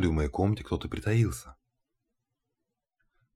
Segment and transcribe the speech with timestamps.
[0.00, 1.56] ли в моей комнате кто-то притаился.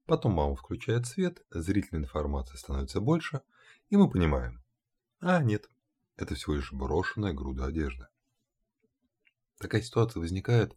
[0.07, 3.43] Потом мама включает свет, зрительной информации становится больше,
[3.91, 4.63] и мы понимаем.
[5.21, 5.69] А, нет,
[6.17, 8.07] это всего лишь брошенная груда одежды.
[9.59, 10.75] Такая ситуация возникает,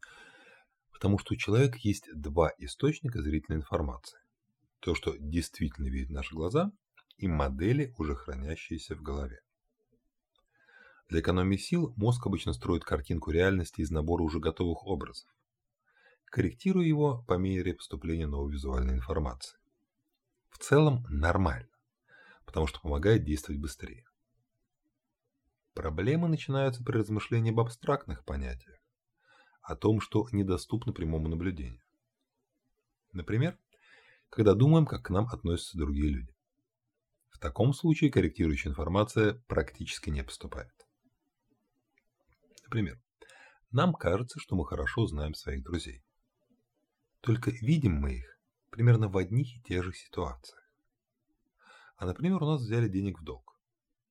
[0.92, 4.20] потому что у человека есть два источника зрительной информации.
[4.82, 6.72] То, что действительно видят наши глаза,
[7.18, 9.40] и модели, уже хранящиеся в голове.
[11.10, 15.30] Для экономии сил мозг обычно строит картинку реальности из набора уже готовых образов,
[16.34, 19.56] корректируя его по мере поступления новой визуальной информации.
[20.50, 21.70] В целом нормально,
[22.48, 24.04] потому что помогает действовать быстрее.
[25.76, 28.80] Проблемы начинаются при размышлении об абстрактных понятиях,
[29.62, 31.84] о том, что недоступно прямому наблюдению.
[33.12, 33.56] Например,
[34.30, 36.36] когда думаем, как к нам относятся другие люди.
[37.30, 40.74] В таком случае корректирующая информация практически не поступает.
[42.64, 43.00] Например,
[43.70, 46.04] нам кажется, что мы хорошо знаем своих друзей.
[47.24, 48.38] Только видим мы их
[48.70, 50.62] примерно в одних и тех же ситуациях.
[51.96, 53.58] А, например, у нас взяли денег в долг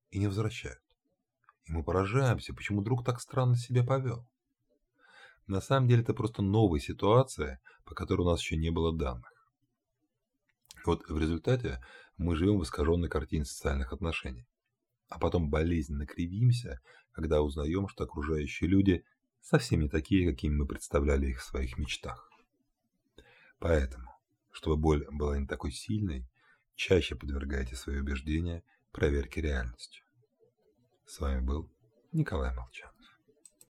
[0.08, 0.80] и не возвращают.
[1.66, 4.27] И мы поражаемся, почему друг так странно себя повел.
[5.46, 9.30] На самом деле это просто новая ситуация, по которой у нас еще не было данных.
[10.86, 11.84] Вот в результате
[12.16, 14.46] мы живем в искаженной картине социальных отношений.
[15.10, 19.05] А потом болезненно кривимся, когда узнаем, что окружающие люди
[19.42, 22.31] совсем не такие, какими мы представляли их в своих мечтах.
[23.62, 24.10] Поэтому,
[24.50, 26.28] чтобы боль была не такой сильной,
[26.74, 30.05] чаще подвергайте свои убеждения проверке реальностью.
[31.06, 31.72] С вами был
[32.10, 32.91] Николай Молчан.